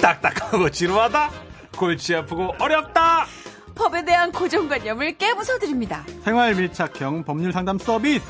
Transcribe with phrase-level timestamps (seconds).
[0.00, 1.30] 딱딱하고 지루하다?
[1.76, 3.26] 골치 아프고 어렵다?
[3.74, 6.02] 법에 대한 고정관념을 깨부숴드립니다.
[6.22, 8.24] 생활 밀착형 법률 상담 서비스.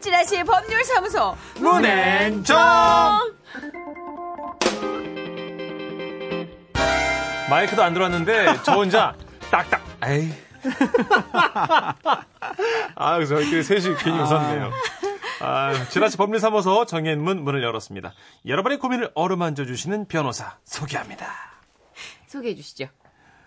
[0.00, 2.56] 찌라시의 법률사무소 문앤정!
[7.50, 9.14] 마이크도 안 들어왔는데 저 혼자
[9.50, 10.32] 딱딱 에이
[12.96, 14.70] 아 저희끼리 셋이 괜히 웃었네요 아,
[15.90, 18.14] 지라시 법률 사무소 정현문 문을 열었습니다
[18.46, 21.54] 여러분의 고민을 어루만져 주시는 변호사 소개합니다
[22.34, 22.88] 소개해 주시죠.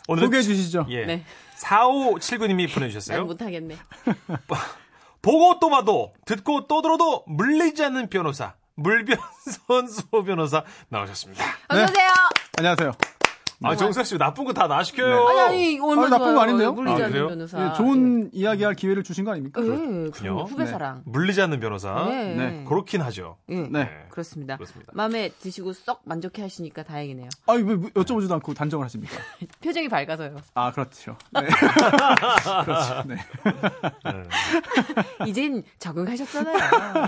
[0.08, 0.86] 오늘 소개해 주시죠.
[0.90, 1.06] 예.
[1.06, 1.26] 네.
[1.60, 3.76] 4579님이 난 보내주셨어요 못하겠네.
[5.22, 9.18] 보고 또 봐도 듣고 또 들어도 물리지 않는 변호사 물변
[9.68, 12.10] 선수호 변호사 나오셨습니다 어서 오세요.
[12.58, 13.17] 안녕하세요.
[13.64, 16.42] 아 정수아 씨 나쁜 거 다 나 시켜요 아니, 아니, 얼마나 아니, 나쁜 거.
[16.42, 16.74] 아닌데요?
[16.74, 17.28] 물리지 아, 않는 그래요?
[17.30, 17.66] 변호사.
[17.66, 19.60] 예, 좋은 이야기할 기회를 주신 거 아닙니까?
[19.64, 19.68] 예.
[19.68, 20.68] 후배 네.
[20.68, 21.02] 사랑.
[21.06, 22.36] 물리지 않는 변호사 네.
[22.36, 22.66] 네.
[22.68, 23.90] 그렇긴 하죠 예, 네.
[24.10, 24.58] 그렇습니다.
[24.58, 24.92] 그렇습니다.
[24.96, 27.30] 마음에 드시고 썩 만족해 하시니까 다행이네요.
[27.48, 29.16] 아니, 왜 여쭤보지도 않고 단정을 하십니까?
[29.64, 30.36] 표정이 밝아서요.
[30.54, 31.18] 아, 그렇죠.
[31.34, 31.48] 네.
[32.66, 33.04] 그렇죠.
[33.08, 33.16] 네.
[35.28, 36.58] 이젠 적응하셨잖아요.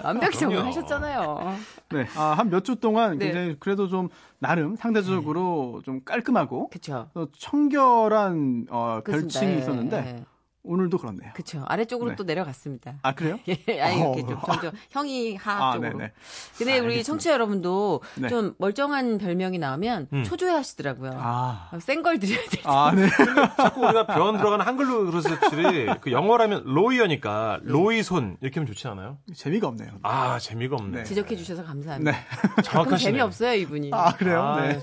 [0.03, 0.37] 완벽히.
[0.39, 1.55] 적응하셨잖아요.
[1.91, 2.07] 네.
[2.15, 3.25] 아, 한 몇 주 동안 네.
[3.25, 7.09] 굉장히 그래도 좀 나름 상대적으로 좀 깔끔 하고 그쵸.
[7.13, 9.01] 또 청결한 어.
[9.05, 10.25] 별칭이 예, 있었는데 예.
[10.63, 11.31] 오늘도 그렇네요.
[11.33, 11.63] 그쵸.
[11.67, 12.15] 아래쪽으로 네.
[12.15, 12.95] 또 내려갔습니다.
[13.01, 13.39] 아, 그래요?
[13.47, 14.27] 예, 아니, 이렇게 어.
[14.27, 15.97] 좀 점점 형이 하 아, 쪽으로.
[15.97, 16.11] 네네.
[16.57, 17.03] 근데 우리 알겠습니다.
[17.07, 18.27] 청취자 여러분도 네.
[18.27, 20.23] 좀 멀쩡한 별명이 나오면 음.
[20.23, 21.11] 초조해 하시더라고요.
[21.15, 21.69] 아.
[21.79, 22.61] 센걸 드려야 돼.
[22.65, 23.07] 아, 네.
[23.57, 29.17] 자꾸 우리가 변 들어가는 한글로 그러셨지 그 영어라면 로이어니까 로이손 이렇게 하면 좋지 않아요?
[29.33, 29.91] 재미가 없네요.
[30.03, 31.03] 아 재미가 없네 네.
[31.03, 32.11] 지적해 주셔서 감사합니다.
[32.11, 32.17] 네.
[32.29, 33.91] 가끔 정확하시네요 재미 없어요, 이분이.
[33.93, 34.41] 아, 그래요?
[34.41, 34.79] 아, 네.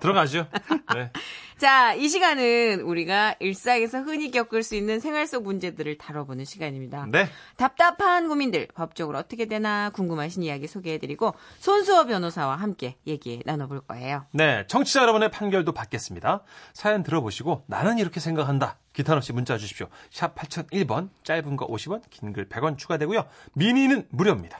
[0.00, 0.46] 들어가죠
[0.94, 1.10] 네.
[1.60, 7.04] 자, 이 시간은 우리가 일상에서 흔히 겪을 수 있는 생활 속 문제들을 다뤄보는 시간입니다.
[7.10, 7.28] 네.
[7.58, 14.24] 답답한 고민들, 법적으로 어떻게 되나 궁금하신 이야기 소개해드리고 손수호 변호사와 함께 얘기 나눠볼 거예요.
[14.32, 16.44] 네, 청취자 여러분의 판결도 받겠습니다.
[16.72, 18.78] 사연 들어보시고 나는 이렇게 생각한다.
[18.94, 19.88] 기탄 없이 문자 주십시오.
[20.10, 23.26] 샵 8001번, 짧은 거 50원, 긴 글 100원 추가되고요.
[23.52, 24.58] 미니는 무료입니다.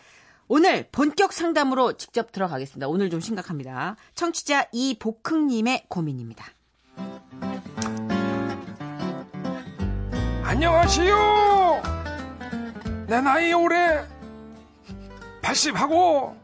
[0.48, 2.88] 오늘 본격 상담으로 직접 들어가겠습니다.
[2.88, 3.96] 오늘 좀 심각합니다.
[4.14, 6.44] 청취자 이복흥님의 고민입니다.
[10.44, 11.82] 안녕하시오.
[13.06, 14.00] 내 나이 올해
[15.42, 16.34] 80하고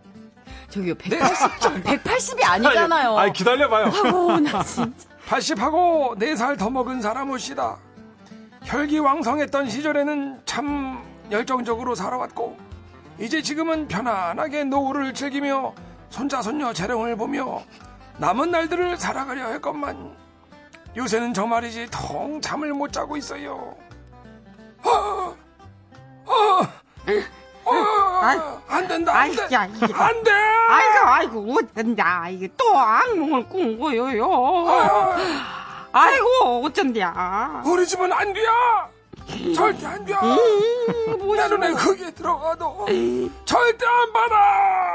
[0.69, 3.17] 저기요, 180, 180이 아니잖아요.
[3.19, 3.87] 아니, 기다려봐요.
[3.87, 5.09] 아우, 나 진짜.
[5.29, 7.77] 80하고 4살 더 먹은 사람이시다.
[8.65, 12.57] 혈기왕성했던 시절에는 참 열정적으로 살아왔고
[13.19, 15.73] 이제 지금은 편안하게 노후를 즐기며
[16.11, 17.63] 손자 손녀 재롱을 보며
[18.19, 20.17] 남은 날들을 살아가려 할 것만
[20.97, 23.77] 요새는 저 말이지 통 잠을 못 자고 있어요.
[24.83, 25.37] 아,
[26.27, 26.69] 아,
[27.67, 29.93] 아, 안 된다, 안 돼, 야, 이게.
[29.93, 30.31] 안 돼.
[30.33, 32.29] 아이고, 아이고, 어쩐다.
[32.31, 34.27] 이게 또 악몽을 꾼 거요요.
[34.69, 35.17] 아,
[35.93, 37.63] 아이고, 어쩐냐.
[37.67, 38.89] 우리 집은 안 돼야.
[39.55, 40.15] 절대 안 돼.
[40.15, 42.87] 내 눈에 크게 들어가도
[43.45, 44.86] 절대 안 받아.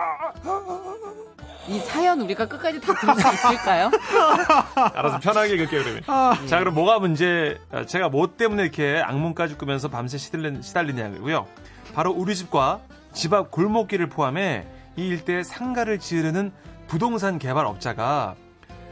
[1.72, 3.90] 이 사연 우리가 끝까지 다 들을 수 있을까요?
[4.94, 6.48] 알아서 편하게 읽을게요, 그러면.
[6.48, 11.48] 자, 그럼 뭐가 문제, 아, 제가 뭐 때문에 이렇게 악몽까지 꾸면서 밤새 시달린, 시달리냐고요.
[11.96, 12.82] 바로 우리 집과
[13.14, 14.66] 집 앞 골목길을 포함해
[14.98, 16.52] 이 일대에 상가를 지으려는
[16.88, 18.36] 부동산 개발업자가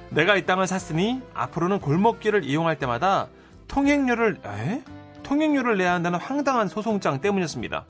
[0.09, 3.27] 내가 이 땅을 샀으니 앞으로는 골목길을 이용할 때마다
[3.67, 4.81] 통행료를, 에?
[5.23, 7.83] 통행료를 내야 한다는 황당한 소송장 때문이었습니다.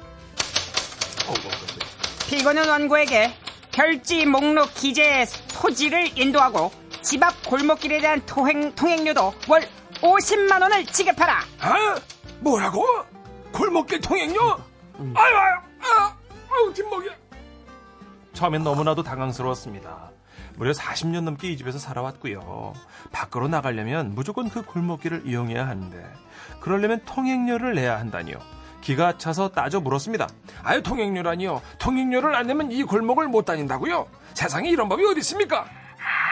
[2.28, 3.32] 피고는 원고에게
[3.80, 6.70] 별지 목록 기재 토지를 인도하고
[7.02, 9.62] 집 앞 골목길에 대한 통행, 통행료도 월
[10.02, 11.40] 50만 원을 지급하라.
[11.62, 11.96] 아?
[12.42, 12.84] 뭐라고?
[13.54, 14.42] 골목길 통행료?
[15.16, 16.14] 아유, 아유, 아,
[16.52, 17.08] 아유, 뒷목이.
[18.34, 20.12] 처음엔 너무나도 당황스러웠습니다.
[20.58, 22.74] 무려 40년 넘게 이 집에서 살아왔고요.
[23.14, 26.06] 밖으로 나가려면 무조건 그 골목길을 이용해야 하는데
[26.60, 28.59] 그러려면 통행료를 내야 한다니요.
[28.82, 30.28] 기가 차서 따져 물었습니다.
[30.64, 31.62] 아유, 통행료라니요.
[31.80, 34.08] 통행료를 안 내면 이 골목을 못 다닌다고요?
[34.34, 35.66] 세상에 이런 법이 어디 있습니까?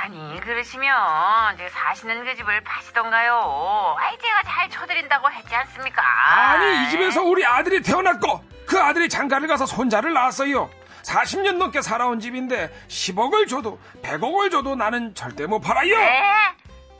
[0.03, 3.95] 아니 그러시면 이제 사시는 그 집을 파시던가요.
[3.99, 6.01] 아이 제가 잘 쳐드린다고 했지 않습니까?
[6.01, 10.69] 아니, 이 집에서 우리 아들이 태어났고 그 아들이 장가를 가서 손자를 낳았어요.
[11.03, 15.97] 40년 넘게 살아온 집인데 10억을 줘도 100억을 줘도 나는 절대 못 팔아요.
[15.97, 16.23] 네?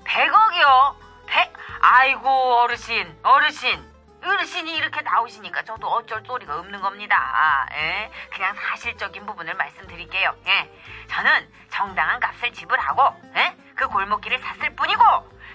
[0.06, 0.96] 100억이요?
[1.28, 1.54] 100?
[1.82, 7.68] 아이고 어르신 어르신 어르신이 이렇게 나오시니까 저도 어쩔 소리가 없는 겁니다.
[7.74, 8.12] 예?
[8.34, 10.36] 그냥 사실적인 부분을 말씀드릴게요.
[10.48, 10.72] 예?
[11.08, 13.56] 저는 정당한 값을 지불하고 예?
[13.76, 15.04] 그 골목길을 샀을 뿐이고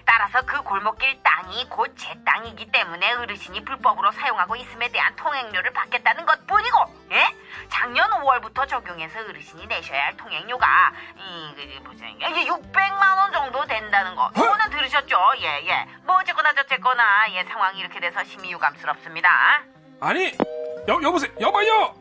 [0.04, 6.24] 따라서 그 골목길 땅이 곧 제 땅이기 때문에 어르신이 불법으로 사용하고 있음에 대한 통행료를 받겠다는
[6.26, 6.78] 것 뿐이고
[7.12, 7.26] 예?
[7.68, 12.10] 작년 5월부터 적용해서 어르신이 내셔야 할 통행료가 이 그, 보세요.
[12.10, 14.30] 이게 600만 원 정도 된다는 거.
[14.34, 15.16] 이거는 들으셨죠?
[15.40, 15.86] 예, 예.
[16.04, 19.62] 뭐 어쨌거나 저쨌거나 예, 상황이 이렇게 돼서 심히 유감스럽습니다.
[20.00, 20.32] 아니
[20.88, 21.94] 여, 여보세요 여봐요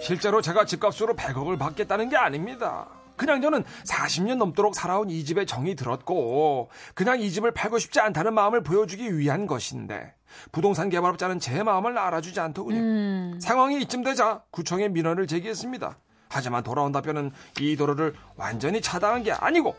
[0.00, 2.86] 실제로 제가 집값으로 100억을 받겠다는 게 아닙니다
[3.18, 8.32] 그냥 저는 40년 넘도록 살아온 이 집에 정이 들었고 그냥 이 집을 팔고 싶지 않다는
[8.32, 10.14] 마음을 보여주기 위한 것인데
[10.52, 15.98] 부동산 개발업자는 제 마음을 알아주지 않더군요 상황이 이쯤 되자 구청에 민원을 제기했습니다
[16.30, 19.76] 하지만 돌아온 답변은 이 도로를 완전히 차단한 게 아니고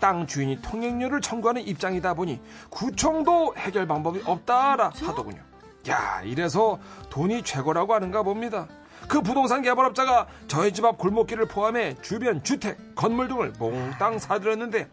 [0.00, 2.40] 땅 주인이 통행료를 청구하는 입장이다 보니
[2.70, 5.42] 구청도 해결 방법이 없다라 하더군요.
[5.88, 6.78] 야, 이래서
[7.10, 8.66] 돈이 최고라고 하는가 봅니다.
[9.08, 14.88] 그 부동산 개발업자가 저희 집 앞 골목길을 포함해 주변 주택, 건물 등을 몽땅 사들였는데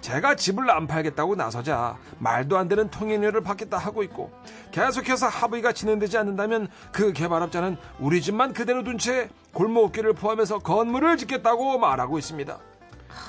[0.00, 4.30] 제가 집을 안 팔겠다고 나서자 말도 안 되는 통행료를 받겠다 하고 있고
[4.70, 11.78] 계속해서 합의가 진행되지 않는다면 그 개발업자는 우리 집만 그대로 둔 채 골목길을 포함해서 건물을 짓겠다고
[11.78, 12.58] 말하고 있습니다.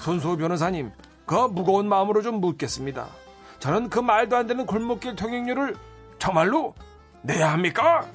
[0.03, 0.91] 손수호 변호사님,
[1.25, 3.07] 그 무거운 마음으로 좀 묻겠습니다.
[3.59, 5.75] 저는 그 말도 안 되는 골목길 통행료를
[6.19, 6.73] 정말로
[7.21, 8.05] 내야 합니까?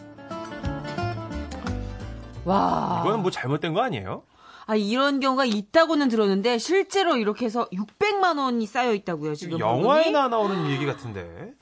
[2.45, 3.01] 와.
[3.03, 4.23] 이거는 뭐 잘못된 거 아니에요?
[4.67, 9.59] 아, 이런 경우가 있다고는 들었는데 실제로 이렇게 해서 600만 원이 쌓여 있다고요, 지금.
[9.59, 11.55] 영화에나 나오는 얘기 같은데.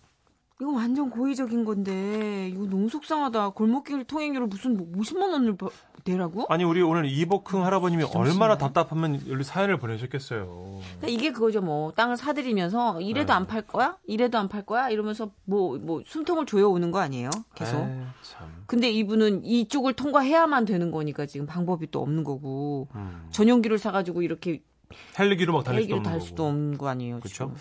[0.61, 3.51] 이거 완전 고의적인 건데 이거 너무 속상하다.
[3.51, 5.71] 골목길 통행료를 무슨 뭐 50만 원을 버-
[6.10, 6.46] 내라고?
[6.49, 10.81] 아니 우리 오늘 이복흥 할아버님이 얼마나 답답하면 여기 사연을 보내셨겠어요.
[10.99, 13.32] 그러니까 이게 그거죠 뭐 땅을 사들이면서 이래도 네.
[13.34, 13.96] 안팔 거야?
[14.06, 14.88] 이래도 안 팔 거야?
[14.90, 17.31] 이러면서 뭐뭐 숨통을 조여오는 거 아니에요?
[17.55, 17.78] 계속.
[17.78, 18.64] 에이, 참.
[18.66, 23.26] 근데 이분은 이쪽을 통과해야만 되는 거니까 지금 방법이 또 없는 거고 음.
[23.31, 24.62] 전용기를 사가지고 이렇게
[25.19, 26.20] 헬기로 막 달릴 수도 달.
[26.20, 27.20] 수도 없는 거 아니에요?
[27.20, 27.52] 그렇죠.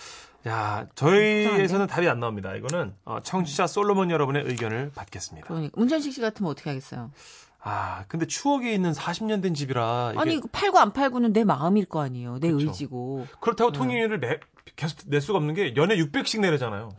[0.48, 2.56] 야, 저희에서는 답이 안 나옵니다.
[2.56, 5.46] 이거는 어, 청취자 솔로몬 여러분의 의견을 받겠습니다.
[5.48, 7.12] 그러니까 문전식 씨 같으면 어떻게 하겠어요?
[7.68, 12.40] 아, 근데 추억이 있는 40년 된 집이라 아니 팔고 안 팔고는 내 마음일 거 아니에요?
[12.40, 12.68] 내 그렇죠.
[12.68, 13.28] 의지고.
[13.42, 14.40] 그렇다고 통행료를 매,
[14.76, 16.90] 계속 낼 수가 없는 게 연에 600씩 내려잖아요.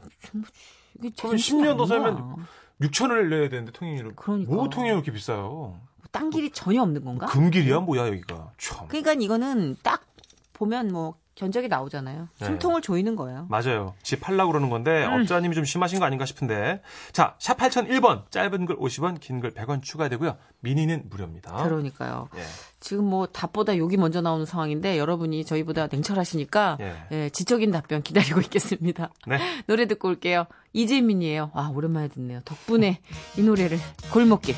[0.98, 1.86] 이게 그러면 제정신이 10년 더.
[1.86, 2.36] 살면
[2.82, 4.14] 6천을 내야 되는데 통행료를.
[4.14, 4.52] 그러니까.
[4.52, 5.80] 뭐 통행료 이렇게 비싸요?
[6.02, 7.26] 뭐딴 길이 전혀 없는 건가?
[7.26, 8.52] 금길이야 뭐야 여기가.
[8.58, 8.88] 참.
[8.88, 10.04] 그러니까 이거는 딱
[10.52, 12.28] 보면 뭐 견적이 나오잖아요.
[12.40, 12.46] 네.
[12.46, 13.46] 숨통을 조이는 거예요.
[13.48, 13.94] 맞아요.
[14.02, 15.12] 집 팔라고 그러는 건데 음.
[15.20, 16.82] 업자님이 좀 심하신 거 아닌가 싶은데.
[17.12, 20.36] 자, 샵 8001번 짧은 글 50원, 긴 글 100원 추가되고요.
[20.60, 21.62] 미니는 무료입니다.
[21.62, 22.28] 그러니까요.
[22.36, 22.40] 예.
[22.80, 26.94] 지금 뭐 답보다 욕이 먼저 나오는 상황인데 여러분이 저희보다 냉철하시니까 예.
[27.12, 29.10] 예, 지적인 답변 기다리고 있겠습니다.
[29.28, 29.38] 네.
[29.68, 30.46] 노래 듣고 올게요.
[30.72, 31.52] 이재민이에요.
[31.54, 32.40] 아 오랜만에 듣네요.
[32.44, 33.00] 덕분에
[33.36, 33.78] 이 노래를
[34.12, 34.56] 골목길.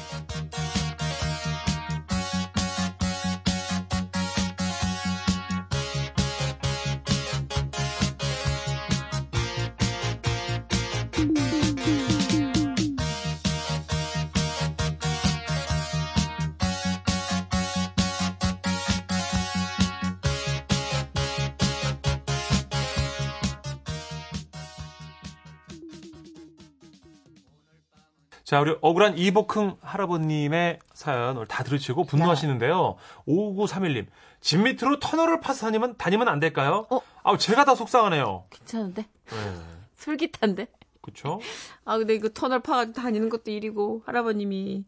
[28.50, 32.96] 자, 우리 억울한 이복흥 할아버님의 사연 오늘 다 들으시고 분노하시는데요.
[33.28, 34.06] 5931님,
[34.40, 36.84] 집 밑으로 터널을 파서 다니면, 다니면 안 될까요?
[36.90, 37.00] 어?
[37.22, 38.46] 아우, 제가 다 속상하네요.
[38.50, 39.02] 괜찮은데?
[39.02, 39.36] 네.
[39.94, 40.66] 솔깃한데?
[41.00, 41.38] 그쵸?
[41.84, 44.84] 아, 근데 이거 터널 파가지고 다니는 것도 일이고, 할아버님이.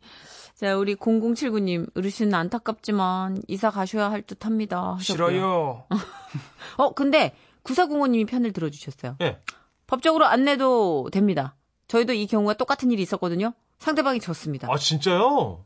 [0.56, 4.94] 자, 우리 0079님, 어르신 안타깝지만 이사 가셔야 할 듯 합니다.
[4.98, 5.28] 하셨고요.
[5.28, 5.84] 싫어요.
[6.78, 9.18] 어, 근데 9405님이 편을 들어주셨어요.
[9.20, 9.38] 예.
[9.86, 11.54] 법적으로 안 내도 됩니다.
[11.92, 13.52] 저희도 이 경우가 똑같은 일이 있었거든요.
[13.78, 14.66] 상대방이 졌습니다.
[14.70, 15.62] 아, 진짜요?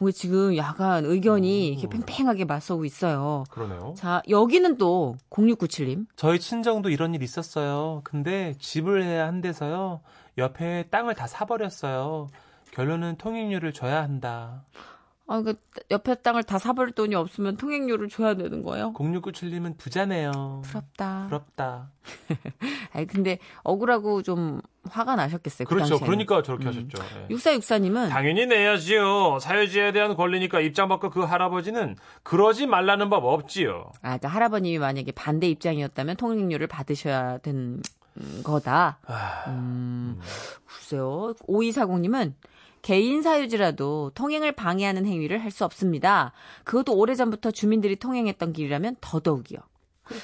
[0.00, 1.72] 우리 지금 약간 의견이 오.
[1.72, 3.44] 이렇게 팽팽하게 맞서고 있어요.
[3.50, 3.94] 그러네요.
[3.96, 6.04] 자, 여기는 또 0697님.
[6.14, 8.02] 저희 친정도 이런 일 있었어요.
[8.04, 10.02] 근데 집을 해야 한대서요.
[10.36, 12.28] 옆에 땅을 다 사버렸어요.
[12.72, 14.64] 결론은 통행료를 줘야 한다.
[15.28, 15.54] 아, 그
[15.90, 18.92] 옆에 땅을 다 사버릴 돈이 없으면 통행료를 줘야 되는 거예요?
[18.94, 20.62] 0697님은 부자네요.
[20.64, 21.26] 부럽다.
[21.28, 21.90] 부럽다.
[22.92, 24.60] 아니, 근데 억울하고 좀
[24.90, 25.66] 화가 나셨겠어요.
[25.66, 25.98] 그 그렇죠.
[25.98, 26.06] 당시에는.
[26.06, 26.68] 그러니까 저렇게 음.
[26.68, 27.02] 하셨죠.
[27.30, 27.34] 예.
[27.34, 29.38] 6464님은 당연히 내야지요.
[29.38, 33.92] 사유지에 대한 권리니까 입장 바꿔 그 할아버지는 그러지 말라는 법 없지요.
[34.02, 37.80] 아, 또 할아버님이 만약에 반대 입장이었다면 통행료를 받으셔야 된
[38.44, 38.98] 거다.
[39.06, 40.20] 아, 음,
[40.66, 41.34] 글쎄요.
[41.48, 42.34] 5240님은
[42.82, 46.32] 개인 사유지라도 통행을 방해하는 행위를 할 수 없습니다.
[46.64, 49.58] 그것도 오래전부터 주민들이 통행했던 길이라면 더더욱이요.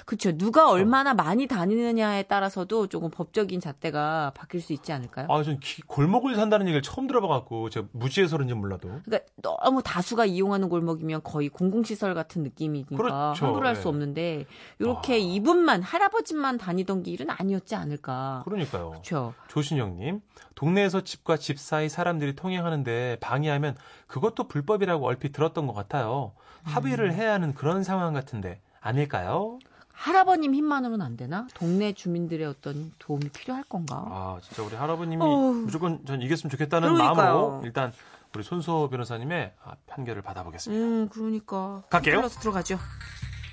[0.07, 0.37] 그렇죠.
[0.37, 5.27] 누가 얼마나 많이 다니느냐에 따라서도 조금 법적인 잣대가 바뀔 수 있지 않을까요?
[5.31, 8.89] 아, 전 기- 골목을 산다는 얘기를 처음 들어봐갖고 제가 무지해서 그런지 몰라도.
[9.05, 13.47] 그러니까 너무 다수가 이용하는 골목이면 거의 공공시설 같은 느낌이니까 그렇죠.
[13.47, 13.81] 함부로 할 네.
[13.81, 14.47] 수 없는데
[14.81, 18.43] 이렇게 이분만 할아버지만 다니던 길은 아니었지 않을까.
[18.45, 18.91] 그러니까요.
[18.91, 19.35] 그렇죠.
[19.49, 20.21] 조신영님,
[20.57, 23.77] 동네에서 집과 집 사이 사람들이 통행하는데 방해하면
[24.09, 26.33] 그것도 불법이라고 얼핏 들었던 것 같아요.
[26.67, 26.71] 음.
[26.73, 29.59] 합의를 해야 하는 그런 상황 같은데 아닐까요?
[30.03, 31.49] 할아버님 힘만으로는 안 되나?
[31.55, 34.05] 동네 주민들의 어떤 도움이 필요할 건가?
[34.09, 35.53] 아, 진짜 우리 할아버님이 어우.
[35.65, 37.17] 무조건 전 이겼으면 좋겠다는 그러니까요.
[37.17, 37.93] 마음으로 일단
[38.35, 40.85] 우리 손수호 변호사님의 아, 판결을 받아보겠습니다.
[40.85, 41.83] 음, 그러니까.
[41.91, 42.17] 갈게요.
[42.19, 42.79] 플러스 들어가죠.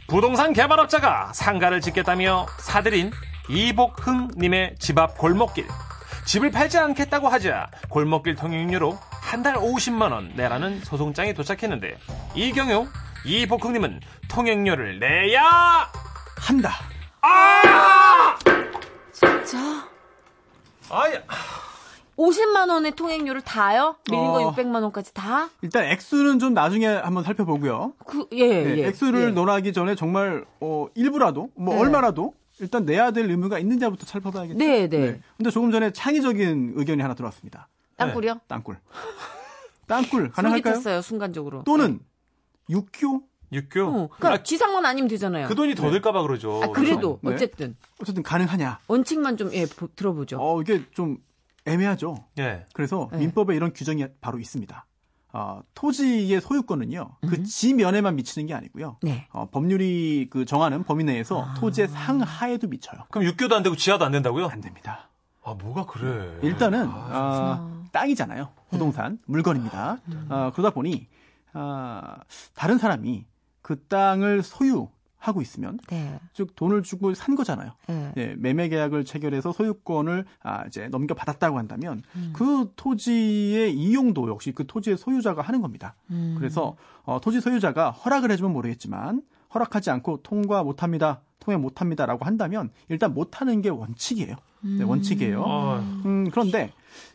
[0.07, 3.11] 부동산 개발업자가 상가를 짓겠다며 사들인
[3.49, 5.67] 이복흥님의 집 앞 골목길.
[6.27, 11.97] 집을 팔지 않겠다고 하자 골목길 통행료로 한 달 50만 원 내라는 소송장이 도착했는데
[12.35, 12.87] 이 경우
[13.25, 13.99] 이복흥님은
[14.29, 15.91] 통행료를 내야
[16.45, 16.71] 한다.
[19.43, 19.89] 자,
[20.91, 21.23] 아야
[22.17, 23.95] 50만 원의 통행료를 다요?
[24.09, 24.53] 밀린 거 어.
[24.53, 25.49] 600만 원까지 다?
[25.63, 27.93] 일단 액수는 좀 나중에 한번 살펴보고요.
[28.05, 28.87] 그, 예, 네, 예.
[28.87, 29.31] 액수를 예.
[29.31, 31.81] 논하기 전에 정말 어, 일부라도 뭐 네.
[31.81, 34.57] 얼마라도 일단 내야 될 의무가 있는지부터 살펴봐야겠죠.
[34.57, 35.19] 네, 네.
[35.37, 37.67] 근데 조금 전에 창의적인 의견이 하나 들어왔습니다.
[37.97, 38.39] 땅굴이요?
[38.47, 38.77] 땅굴.
[39.87, 41.01] 땅굴 가능할까요?
[41.01, 41.63] 순간적으로.
[41.63, 41.99] 또는
[42.69, 43.23] 육교?
[43.51, 45.47] 육교 어, 그러니까 지상만 아니면 되잖아요.
[45.47, 46.61] 그 돈이 더 들까봐 그러죠.
[46.63, 47.33] 아, 그래도 네.
[47.33, 48.79] 어쨌든 어쨌든 가능하냐?
[48.87, 50.37] 원칙만 좀 예, 보- 들어보죠.
[50.41, 51.17] 어 이게 좀
[51.65, 52.15] 애매하죠.
[52.39, 52.65] 예.
[52.73, 53.19] 그래서 네.
[53.19, 54.85] 민법에 이런 규정이 바로 있습니다.
[55.33, 57.29] 어, 토지의 소유권은요 음.
[57.29, 58.97] 그 지면에만 미치는 게 아니고요.
[59.01, 59.27] 네.
[59.31, 61.53] 어, 법률이 그 정하는 범위 내에서 아.
[61.55, 63.01] 토지의 상하에도 미쳐요.
[63.11, 64.47] 그럼 육교도 안 되고 지하도 안 된다고요?
[64.47, 65.09] 안 됩니다.
[65.43, 66.39] 아 뭐가 그래?
[66.41, 68.49] 일단은 아, 아, 땅이잖아요.
[68.69, 69.97] 부동산 물건입니다.
[70.29, 71.07] 아, 그러다 보니
[71.53, 72.17] 아,
[72.53, 73.25] 다른 사람이
[73.65, 76.19] 그 땅을 소유하고 있으면 네.
[76.33, 77.71] 즉 돈을 주고 산 거잖아요.
[77.89, 78.11] 예.
[78.13, 82.31] 네, 매매 계약을 체결해서 소유권을 아, 이제 넘겨받았다고 한다면 음.
[82.31, 85.95] 그 토지의 이용도 역시 그 토지의 소유자가 하는 겁니다.
[86.11, 86.35] 음.
[86.37, 89.23] 그래서 어, 토지 소유자가 허락을 해주면 모르겠지만
[89.55, 94.35] 허락하지 않고 통과 못합니다, 통행 못합니다라고 한다면 일단 못하는 게 원칙이에요.
[94.61, 95.43] 네, 원칙이에요.
[95.43, 96.71] 아, 음, 그런데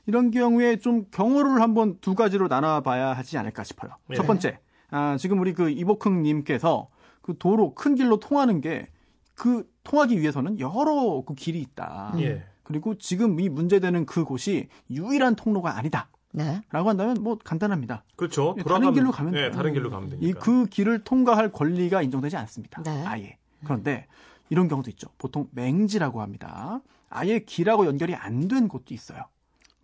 [0.07, 3.93] 이런 경우에 좀 경우를 한번 두 가지로 나눠봐야 하지 않을까 싶어요.
[4.09, 4.17] 네.
[4.17, 4.59] 첫 번째,
[4.91, 6.89] 아, 지금 우리 그 이복흥님께서
[7.23, 8.89] 그 도로 큰 길로 통하는 게
[9.35, 12.13] 그 통하기 위해서는 여러 그 길이 있다.
[12.19, 12.45] 예.
[12.63, 16.11] 그리고 지금 이 문제되는 그곳이 유일한 통로가 아니다.
[16.33, 16.61] 네.
[16.71, 18.05] 라고 한다면 뭐 간단합니다.
[18.17, 18.55] 그렇죠.
[18.59, 19.51] 예, 돌아가면- 다른 길로 가면 예, 돼요.
[19.53, 20.29] 다른 길로 가면 되니까.
[20.29, 22.83] 이 그 길을 통과할 권리가 인정되지 않습니다.
[22.83, 23.03] 네.
[23.07, 23.39] 아예.
[23.65, 24.07] 그런데
[24.51, 25.09] 이런 경우도 있죠.
[25.17, 26.83] 보통 맹지라고 합니다.
[27.09, 29.23] 아예 길하고 연결이 안 된 곳도 있어요.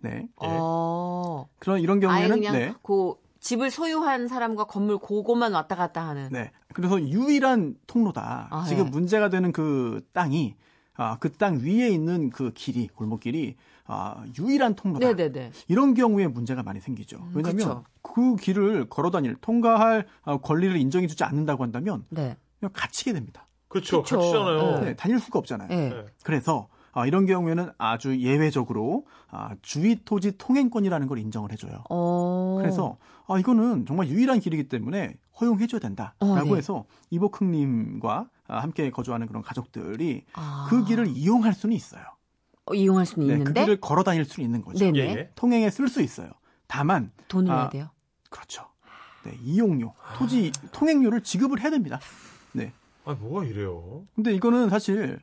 [0.00, 0.28] 네.
[0.36, 1.46] 어.
[1.58, 2.74] 그런 이런 아예 경우에는 그냥 네.
[2.82, 3.14] 그
[3.46, 6.28] 집을 소유한 사람과 건물 그거만 왔다 갔다 하는.
[6.32, 6.50] 네.
[6.74, 8.48] 그래서 유일한 통로다.
[8.50, 8.90] 아, 지금 네.
[8.90, 10.56] 문제가 되는 그 땅이
[10.94, 15.06] 아, 그 땅 위에 있는 그 길이 골목길이 아, 유일한 통로다.
[15.06, 15.52] 네네네.
[15.68, 17.18] 이런 경우에 문제가 많이 생기죠.
[17.34, 17.84] 왜냐하면 그쵸.
[18.02, 22.36] 그 길을 걸어 다닐 통과할 어, 권리를 인정해 주지 않는다고 한다면 네.
[22.58, 23.46] 그냥 갇히게 됩니다.
[23.68, 24.02] 그렇죠.
[24.02, 24.80] 그렇잖아요.
[24.80, 25.68] 네, 다닐 수가 없잖아요.
[25.68, 25.90] 네.
[25.90, 26.04] 네.
[26.24, 31.84] 그래서 아, 이런 경우에는 아주 예외적으로 아, 주위 토지 통행권이라는 걸 인정을 해줘요.
[31.90, 32.56] 어.
[32.58, 36.54] 그래서 아, 이거는 정말 유일한 길이기 때문에 허용해줘야 된다라고 어, 네.
[36.54, 40.66] 해서 이복흥님과 아, 함께 거주하는 그런 가족들이 아.
[40.70, 42.04] 그 길을 이용할 수는 있어요.
[42.64, 44.78] 어, 이용할 수는 네, 그 있는데 길을 걸어 다닐 수는 있는 거죠.
[44.78, 44.98] 네네.
[44.98, 45.30] 예, 예.
[45.34, 46.30] 통행에 쓸 수 있어요.
[46.66, 47.90] 다만 돈을 아, 내야 돼요.
[48.30, 48.64] 그렇죠.
[49.24, 52.00] 네, 이용료, 토지 통행료를 지급을 해야 됩니다.
[52.52, 52.72] 네.
[53.06, 54.04] 아, 뭐가 이래요?
[54.16, 55.20] 근데 이거는 사실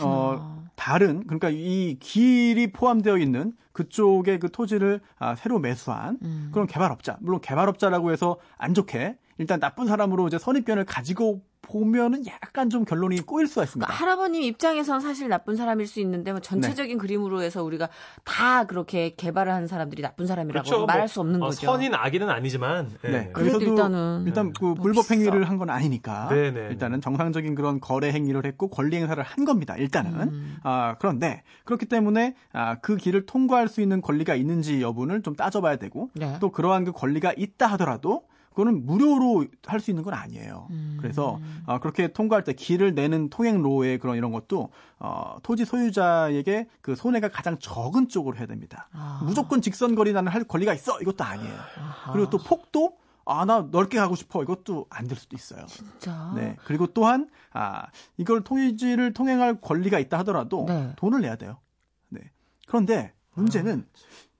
[0.00, 0.62] 어, 그렇구나.
[0.76, 6.50] 다른 그러니까 이 길이 포함되어 있는 그쪽의 그 토지를 아, 새로 매수한 음.
[6.52, 12.68] 그런 개발업자 물론 개발업자라고 해서 안 좋게 일단 나쁜 사람으로 이제 선입견을 가지고 보면은 약간
[12.68, 13.86] 좀 결론이 꼬일 수가 있습니다.
[13.86, 16.46] 그러니까 할아버님 입장에선 사실 나쁜 사람일 수 있는데 뭐 네.
[16.48, 17.88] 전체적인 그림으로 해서 우리가
[18.24, 20.86] 다 그렇게 개발을 한 사람들이 나쁜 사람이라고 그렇죠.
[20.86, 21.66] 말할 뭐, 수 없는 어, 거죠.
[21.66, 22.90] 선인 악인은 아니지만.
[23.04, 23.08] 예.
[23.08, 23.30] 네.
[23.32, 25.14] 그래도 여기서도 일단은 일단 그 불법 비싸.
[25.14, 26.68] 행위를 한 건 아니니까 네네.
[26.70, 29.76] 일단은 정상적인 그런 거래 행위를 했고 권리 행사를 한 겁니다.
[29.76, 30.56] 일단은 음.
[30.64, 35.76] 아 그런데 그렇기 때문에 아, 그 길을 통과할 수 있는 권리가 있는지 여부를 좀 따져봐야
[35.76, 36.36] 되고 네.
[36.40, 40.68] 또 그러한 그 권리가 있다 하더라도 그거는 무료로 할 수 있는 건 아니에요.
[40.70, 40.96] 음.
[41.00, 46.94] 그래서 어, 그렇게 통과할 때 길을 내는 통행로의 그런 이런 것도 어, 토지 소유자에게 그
[46.94, 48.88] 손해가 가장 적은 쪽으로 해야 됩니다.
[48.92, 49.20] 아.
[49.24, 51.54] 무조건 직선 거리 나는 할 권리가 있어 이것도 아니에요.
[51.78, 52.12] 아하.
[52.12, 55.64] 그리고 또 폭도 아 나 넓게 가고 싶어 이것도 안 될 수도 있어요.
[55.66, 56.32] 진짜.
[56.34, 56.56] 네.
[56.64, 60.92] 그리고 또한 아 이걸 토지를 통행할 권리가 있다 하더라도 네.
[60.96, 61.58] 돈을 내야 돼요.
[62.08, 62.20] 네.
[62.66, 63.86] 그런데 문제는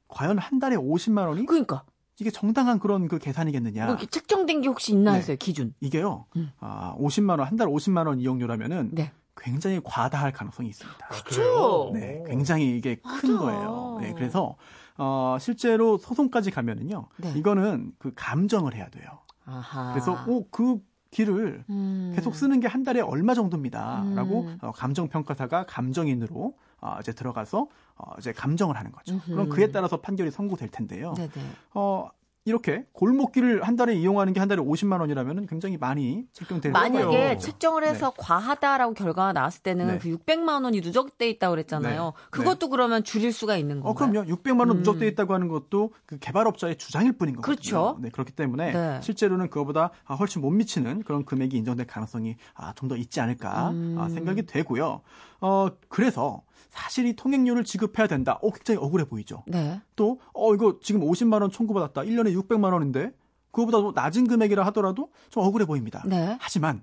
[0.09, 1.85] 과연 한 달에 50만 원이 그러니까
[2.23, 3.85] 이게 정당한 그런 그 계산이겠느냐.
[3.87, 5.19] 뭐 이렇게 측정된 게 혹시 있나 네.
[5.19, 5.75] 해서요, 기준.
[5.81, 6.27] 이게요.
[6.37, 6.51] 음.
[6.61, 9.11] 아, 50만 원, 한 달 50만 원 이용료라면은 네.
[9.37, 11.09] 굉장히 과다할 가능성이 있습니다.
[11.09, 11.91] 그렇죠.
[11.95, 13.39] 네, 굉장히 이게 큰 맞아.
[13.39, 13.99] 거예요.
[14.01, 14.57] 네, 그래서
[14.97, 17.09] 어, 실제로 소송까지 가면은요.
[17.17, 17.33] 네.
[17.37, 19.05] 이거는 그 감정을 해야 돼요.
[19.45, 19.93] 아하.
[19.93, 20.79] 그래서 어, 그
[21.11, 22.13] 길을 음.
[22.15, 24.59] 계속 쓰는 게 한 달에 얼마 정도입니다라고 음.
[24.63, 29.15] 어, 감정 평가사가 감정인으로 어, 이제 들어가서 어, 이제 감정을 하는 거죠.
[29.15, 29.31] 음흠.
[29.31, 31.15] 그럼 그에 따라서 판결이 선고될 텐데요.
[31.15, 31.31] 네네.
[31.75, 32.11] 어,
[32.45, 37.39] 이렇게 골목길을 한 달에 이용하는 게 한 달에 50만 원이라면 굉장히 많이 책정될 만약에 거예요.
[37.39, 39.99] 측정을 해서 과하다라고 결과가 나왔을 때는 네.
[39.99, 42.05] 그 600만 원이 누적돼 있다고 그랬잖아요.
[42.07, 42.13] 네.
[42.31, 43.91] 그것도 그러면 줄일 수가 있는 건가요?
[43.91, 44.29] 어, 그럼요.
[44.35, 44.77] 600만 원 음.
[44.79, 47.55] 누적돼 있다고 하는 것도 그 개발업자의 주장일 뿐인 거거든요.
[47.55, 47.99] 그렇죠.
[48.01, 49.01] 네, 그렇기 때문에 네.
[49.01, 53.97] 실제로는 그거보다 아, 훨씬 못 미치는 그런 금액이 인정될 가능성이 아, 좀더 있지 않을까 음.
[54.01, 55.03] 아, 생각이 되고요.
[55.43, 58.39] 어, 그래서 사실 이 통행료를 지급해야 된다.
[58.43, 59.43] 어, 굉장히 억울해 보이죠.
[59.47, 59.81] 네.
[59.97, 62.03] 또, 어, 이거 지금 50만 원 청구받았다.
[62.03, 63.13] 1년에 600만 원인데
[63.51, 66.03] 그거보다 더 낮은 금액이라 하더라도 좀 억울해 보입니다.
[66.07, 66.39] 네.
[66.41, 66.83] 하지만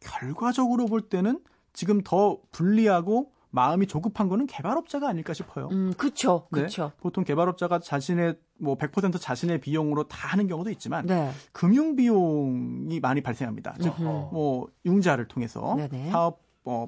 [0.00, 1.40] 결과적으로 볼 때는
[1.74, 5.68] 지금 더 불리하고 마음이 조급한 거는 개발업자가 아닐까 싶어요.
[5.72, 6.46] 음, 그쵸.
[6.52, 6.62] 네.
[6.62, 6.92] 그쵸.
[7.00, 11.30] 보통 개발업자가 자신의 뭐 100% 자신의 비용으로 다 하는 경우도 있지만 네.
[11.52, 13.76] 금융 비용이 많이 발생합니다.
[13.80, 13.94] 즉.
[13.98, 16.10] 뭐 융자를 통해서 네네.
[16.10, 16.45] 사업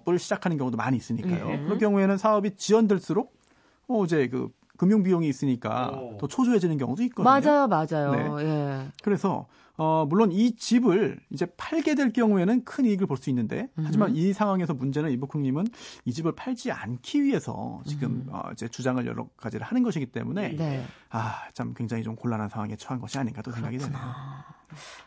[0.08, 1.47] 을 시작하는 경우도 많이 있으니까요.
[1.49, 1.64] 음.
[1.64, 3.32] 그런 경우에는 사업이 지연될수록
[3.87, 6.16] 어 이제 그 금융 비용이 있으니까 오.
[6.18, 7.25] 더 초조해지는 경우도 있거든요.
[7.25, 8.40] 맞아요, 맞아요.
[8.40, 8.88] 예.
[9.02, 14.16] 그래서 어 물론 이 집을 이제 팔게 될 경우에는 큰 이익을 볼 수 있는데 하지만
[14.16, 15.66] 이 상황에서 문제는 이복흥님은
[16.04, 20.85] 이 집을 팔지 않기 위해서 지금 어, 이제 주장을 여러 가지를 하는 것이기 때문에 네.
[21.11, 23.99] 아참 굉장히 좀 곤란한 상황에 처한 것이 아닌가 또 생각이 되네요.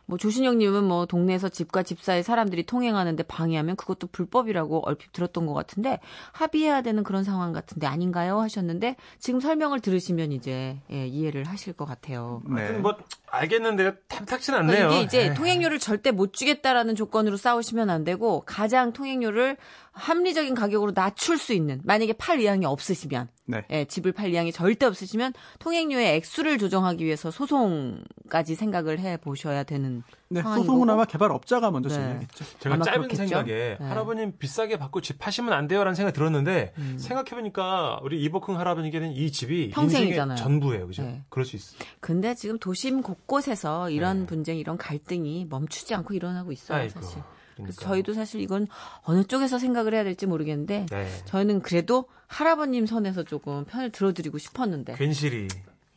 [0.05, 5.53] 뭐 조신영님은 뭐 동네에서 집과 집 사이 사람들이 통행하는데 방해하면 그것도 불법이라고 얼핏 들었던 것
[5.53, 5.99] 같은데
[6.33, 11.85] 합의해야 되는 그런 상황 같은데 아닌가요 하셨는데 지금 설명을 들으시면 이제 예, 이해를 하실 것
[11.85, 12.41] 같아요.
[12.49, 12.71] 네.
[12.71, 12.97] 뭐
[13.29, 13.93] 알겠는데요.
[14.07, 14.91] 탐탁진 그러니까 않네요.
[14.91, 15.33] 이게 이제 에이.
[15.33, 19.57] 통행료를 절대 못 주겠다라는 조건으로 싸우시면 안 되고 가장 통행료를
[19.93, 23.65] 합리적인 가격으로 낮출 수 있는 만약에 팔 의향이 없으시면 네.
[23.69, 30.03] 예, 집을 팔 의향이 절대 없으시면 통행료의 액수를 조정하기 위해서 소송까지 생각을 해 보셔야 되는
[30.29, 30.91] 네, 소송은 거고.
[30.91, 31.95] 아마 개발업자가 먼저 네.
[31.95, 32.45] 진행하겠죠.
[32.59, 33.17] 제가 짧은 그렇겠죠?
[33.27, 33.85] 생각에 네.
[33.85, 36.97] 할아버님 비싸게 받고 집 파시면 안 돼요라는 생각이 들었는데 음.
[36.97, 40.35] 생각해 보니까 우리 이복흥 할아버님께는 이 집이 평생이잖아요.
[40.35, 41.03] 인생의 전부예요, 그죠?
[41.03, 41.21] 네.
[41.27, 41.75] 그럴 수 있어.
[41.99, 44.25] 근데 지금 도심 곳곳에서 이런 네.
[44.27, 47.21] 분쟁, 이런 갈등이 멈추지 않고 일어나고 있어요, 아이고, 사실.
[47.55, 47.81] 그러니까.
[47.81, 48.67] 저희도 사실 이건
[49.03, 51.07] 어느 쪽에서 생각을 해야 될지 모르겠는데 네.
[51.25, 54.95] 저희는 그래도 할아버님 선에서 조금 편을 들어드리고 싶었는데.
[54.95, 55.47] 괜시리.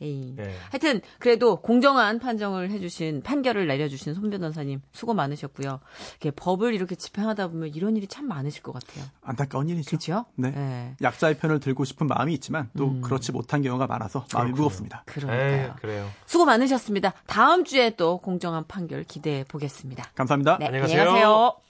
[0.01, 0.33] 에이.
[0.35, 0.53] 네.
[0.71, 5.79] 하여튼 그래도 공정한 판정을 해주신 판결을 내려주신 손 변호사님 수고 많으셨고요.
[6.11, 9.05] 이렇게 법을 이렇게 집행하다 보면 이런 일이 참 많으실 것 같아요.
[9.21, 9.89] 안타까운 일이죠.
[9.89, 10.25] 그렇죠?
[10.35, 10.95] 네.
[11.01, 13.01] 약자의 편을 들고 싶은 마음이 있지만 또 음.
[13.01, 14.55] 그렇지 못한 경우가 많아서 마음이 그렇군요.
[14.55, 15.03] 무겁습니다.
[15.07, 15.75] 에이, 그러니까요.
[15.79, 16.09] 그래요.
[16.25, 17.13] 수고 많으셨습니다.
[17.27, 20.11] 다음 주에 또 공정한 판결 기대해 보겠습니다.
[20.15, 20.57] 감사합니다.
[20.59, 21.13] 네, 안녕히 안녕히 가세요.
[21.13, 21.65] 가세요.